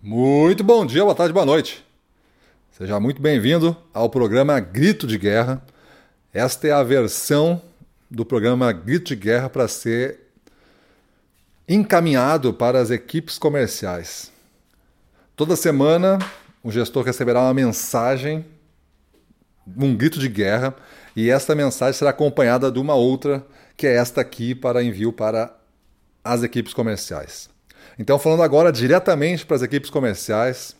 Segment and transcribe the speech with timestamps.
[0.00, 1.84] Muito bom dia, boa tarde, boa noite.
[2.70, 5.60] Seja muito bem-vindo ao programa Grito de Guerra.
[6.32, 7.60] Esta é a versão
[8.08, 10.20] do programa Grito de Guerra para ser
[11.68, 14.30] encaminhado para as equipes comerciais.
[15.34, 16.20] Toda semana,
[16.62, 18.46] o gestor receberá uma mensagem,
[19.76, 20.76] um grito de guerra,
[21.16, 23.44] e esta mensagem será acompanhada de uma outra,
[23.76, 25.52] que é esta aqui, para envio para
[26.22, 27.50] as equipes comerciais.
[27.96, 30.74] Então, falando agora diretamente para as equipes comerciais,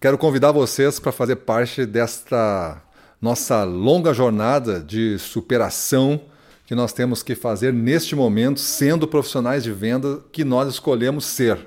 [0.00, 2.82] quero convidar vocês para fazer parte desta
[3.20, 6.20] nossa longa jornada de superação
[6.66, 11.66] que nós temos que fazer neste momento, sendo profissionais de venda que nós escolhemos ser.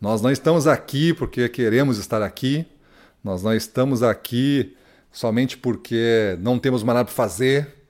[0.00, 2.66] Nós não estamos aqui porque queremos estar aqui,
[3.24, 4.76] nós não estamos aqui
[5.10, 7.80] somente porque não temos mais nada para fazer,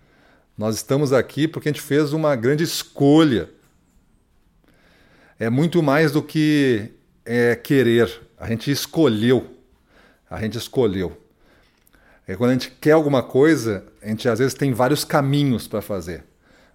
[0.56, 3.50] nós estamos aqui porque a gente fez uma grande escolha.
[5.40, 6.90] É muito mais do que
[7.24, 9.56] é, querer, a gente escolheu.
[10.28, 11.16] A gente escolheu.
[12.28, 15.80] É quando a gente quer alguma coisa, a gente às vezes tem vários caminhos para
[15.80, 16.24] fazer.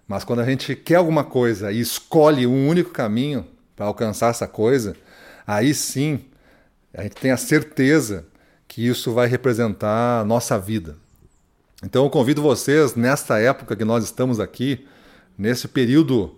[0.08, 4.48] Mas quando a gente quer alguma coisa e escolhe um único caminho para alcançar essa
[4.48, 4.96] coisa,
[5.46, 6.24] aí sim
[6.92, 8.26] a gente tem a certeza
[8.66, 10.96] que isso vai representar a nossa vida.
[11.84, 14.88] Então eu convido vocês, nesta época que nós estamos aqui,
[15.38, 16.34] nesse período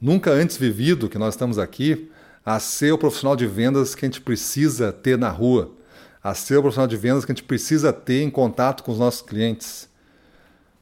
[0.00, 2.10] nunca antes vivido que nós estamos aqui,
[2.44, 5.76] a ser o profissional de vendas que a gente precisa ter na rua
[6.22, 8.98] a ser o profissional de vendas que a gente precisa ter em contato com os
[8.98, 9.88] nossos clientes.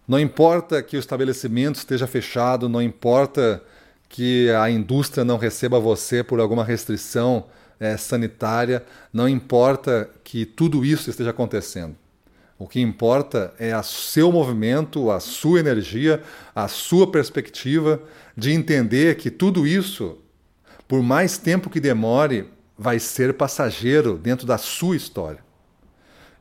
[0.07, 3.63] Não importa que o estabelecimento esteja fechado, não importa
[4.09, 7.47] que a indústria não receba você por alguma restrição
[7.79, 11.97] é, sanitária, não importa que tudo isso esteja acontecendo.
[12.59, 16.23] O que importa é o seu movimento, a sua energia,
[16.55, 18.01] a sua perspectiva
[18.37, 20.19] de entender que tudo isso,
[20.89, 25.45] por mais tempo que demore, vai ser passageiro dentro da sua história.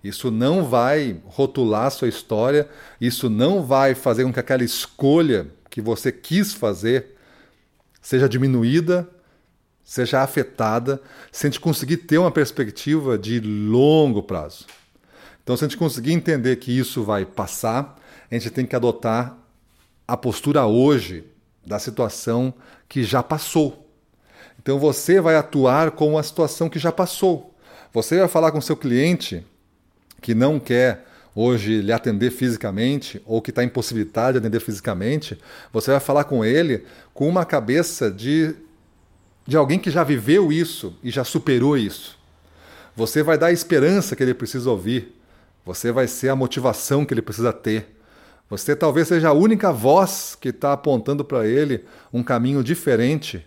[0.02, 2.70] Isso não vai rotular sua história,
[3.02, 7.16] isso não vai fazer com que aquela escolha que você quis fazer
[8.02, 9.10] seja diminuída,
[9.84, 14.66] seja afetada, se a gente conseguir ter uma perspectiva de longo prazo.
[15.46, 17.96] Então, se a gente conseguir entender que isso vai passar,
[18.30, 19.38] a gente tem que adotar
[20.06, 21.24] a postura hoje
[21.66, 22.54] da situação
[22.90, 23.86] que já passou.
[24.60, 27.56] Então você vai atuar com uma situação que já passou.
[27.94, 29.46] Você vai falar com seu cliente
[30.22, 31.06] que não quer
[31.36, 35.38] hoje lhe atender fisicamente ou que está impossibilitado de atender fisicamente,
[35.72, 38.56] você vai falar com ele com uma cabeça de,
[39.46, 42.18] de alguém que já viveu isso e já superou isso.
[42.96, 45.14] Você vai dar a esperança que ele precisa ouvir.
[45.66, 47.98] Você vai ser a motivação que ele precisa ter.
[48.50, 51.84] Você talvez seja a única voz que está apontando para ele
[52.14, 53.44] um caminho diferente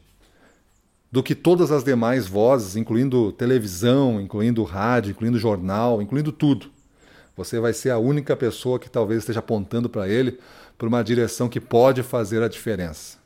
[1.10, 6.70] do que todas as demais vozes, incluindo televisão, incluindo rádio, incluindo jornal, incluindo tudo.
[7.36, 10.38] Você vai ser a única pessoa que talvez esteja apontando para ele
[10.76, 13.16] por uma direção que pode fazer a diferença.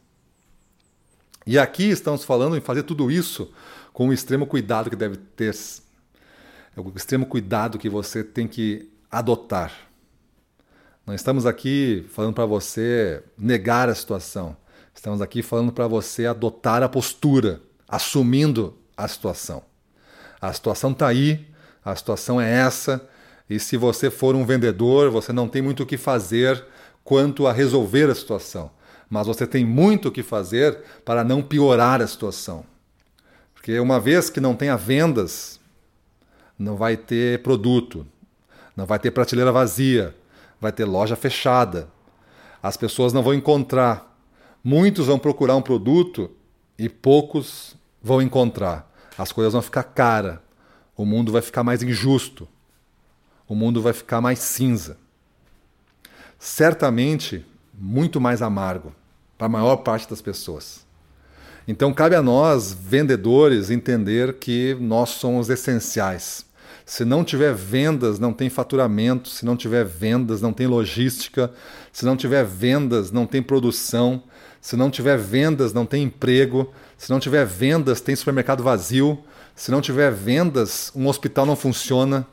[1.46, 3.50] E aqui estamos falando em fazer tudo isso
[3.92, 5.54] com o extremo cuidado que deve ter,
[6.76, 9.72] é o extremo cuidado que você tem que adotar.
[11.06, 14.56] Não estamos aqui falando para você negar a situação.
[14.94, 19.62] Estamos aqui falando para você adotar a postura assumindo a situação.
[20.40, 21.46] A situação está aí,
[21.84, 23.06] a situação é essa,
[23.48, 26.64] e se você for um vendedor, você não tem muito o que fazer
[27.04, 28.70] quanto a resolver a situação,
[29.10, 32.64] mas você tem muito o que fazer para não piorar a situação.
[33.52, 35.60] Porque uma vez que não tenha vendas,
[36.62, 38.06] não vai ter produto,
[38.76, 40.14] não vai ter prateleira vazia,
[40.60, 41.88] vai ter loja fechada.
[42.62, 44.16] As pessoas não vão encontrar.
[44.62, 46.30] Muitos vão procurar um produto
[46.78, 48.90] e poucos vão encontrar.
[49.18, 50.42] As coisas vão ficar cara.
[50.96, 52.48] O mundo vai ficar mais injusto.
[53.48, 54.96] O mundo vai ficar mais cinza.
[56.38, 57.44] Certamente
[57.74, 58.94] muito mais amargo
[59.36, 60.86] para a maior parte das pessoas.
[61.66, 66.51] Então cabe a nós, vendedores, entender que nós somos essenciais.
[66.84, 69.28] Se não tiver vendas, não tem faturamento.
[69.28, 71.52] Se não tiver vendas, não tem logística.
[71.92, 74.22] Se não tiver vendas, não tem produção.
[74.60, 76.72] Se não tiver vendas, não tem emprego.
[76.96, 79.18] Se não tiver vendas, tem supermercado vazio.
[79.54, 82.26] Se não tiver vendas, um hospital não funciona.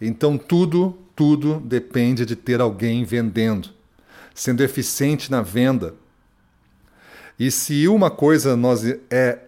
[0.00, 3.70] Então tudo, tudo depende de ter alguém vendendo,
[4.34, 5.94] sendo eficiente na venda.
[7.38, 9.38] E se uma coisa nós é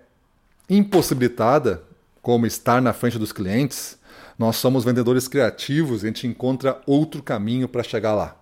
[0.69, 1.83] impossibilitada,
[2.21, 3.98] como estar na frente dos clientes,
[4.39, 8.37] nós somos vendedores criativos, a gente encontra outro caminho para chegar lá.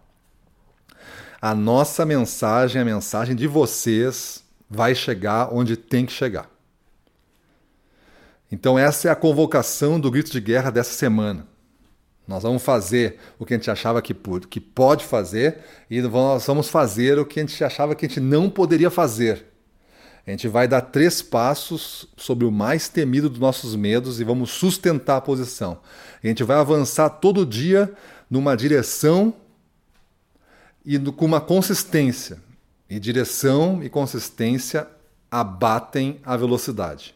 [1.41, 6.51] A nossa mensagem, a mensagem de vocês, vai chegar onde tem que chegar.
[8.51, 11.47] Então, essa é a convocação do grito de guerra dessa semana.
[12.27, 14.15] Nós vamos fazer o que a gente achava que,
[14.49, 15.59] que pode fazer
[15.89, 19.47] e nós vamos fazer o que a gente achava que a gente não poderia fazer.
[20.27, 24.51] A gente vai dar três passos sobre o mais temido dos nossos medos e vamos
[24.51, 25.79] sustentar a posição.
[26.23, 27.93] A gente vai avançar todo dia
[28.29, 29.33] numa direção
[30.85, 32.39] e com uma consistência.
[32.91, 34.89] E direção e consistência
[35.31, 37.15] abatem a velocidade.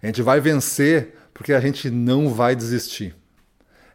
[0.00, 3.14] A gente vai vencer porque a gente não vai desistir.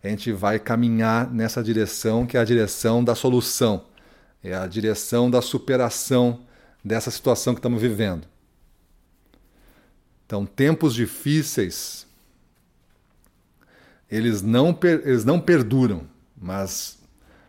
[0.03, 3.85] A gente vai caminhar nessa direção que é a direção da solução,
[4.43, 6.45] é a direção da superação
[6.83, 8.27] dessa situação que estamos vivendo.
[10.25, 12.05] Então, tempos difíceis,
[14.09, 16.97] eles não, eles não perduram, mas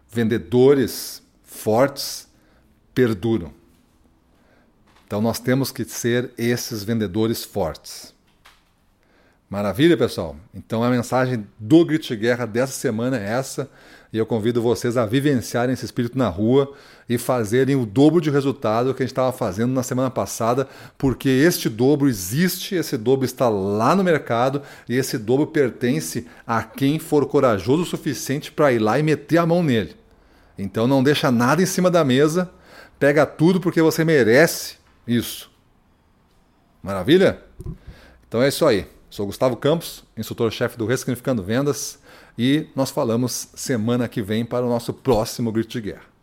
[0.08, 2.28] vendedores fortes
[2.94, 3.52] perduram.
[5.06, 8.14] Então, nós temos que ser esses vendedores fortes.
[9.50, 10.36] Maravilha, pessoal?
[10.52, 13.70] Então a mensagem do Grito de Guerra dessa semana é essa.
[14.12, 16.74] E eu convido vocês a vivenciarem esse espírito na rua
[17.08, 20.68] e fazerem o dobro de resultado que a gente estava fazendo na semana passada,
[20.98, 26.62] porque este dobro existe, esse dobro está lá no mercado e esse dobro pertence a
[26.62, 29.96] quem for corajoso o suficiente para ir lá e meter a mão nele.
[30.58, 32.50] Então não deixa nada em cima da mesa,
[32.98, 35.50] pega tudo porque você merece isso.
[36.82, 37.42] Maravilha?
[38.26, 38.97] Então é isso aí.
[39.10, 41.98] Sou Gustavo Campos, instrutor-chefe do Ressignificando Vendas,
[42.36, 46.17] e nós falamos semana que vem para o nosso próximo Grito de Guerra.